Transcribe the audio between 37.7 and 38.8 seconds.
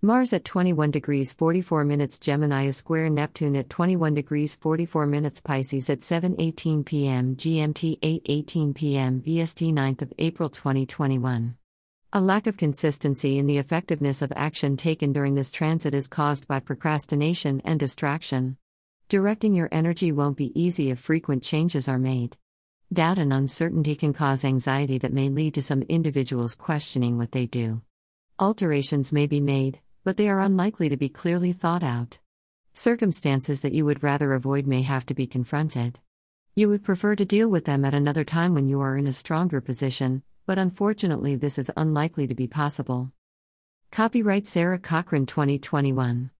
at another time when you